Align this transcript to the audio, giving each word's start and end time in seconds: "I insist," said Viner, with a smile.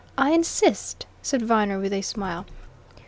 "I 0.17 0.31
insist," 0.31 1.05
said 1.21 1.43
Viner, 1.43 1.77
with 1.77 1.93
a 1.93 2.01
smile. 2.01 2.47